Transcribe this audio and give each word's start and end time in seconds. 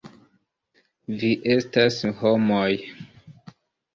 Vi 1.23 1.29
estas 1.57 1.99
homoj! 2.21 2.65